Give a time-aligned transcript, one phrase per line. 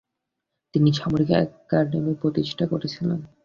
[0.73, 3.19] তিনি সামরিক একাডেমি প্রতিষ্ঠা করেছিলেন।